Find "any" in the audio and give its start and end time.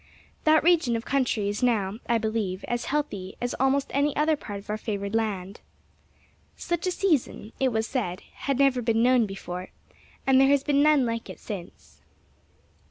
3.93-4.15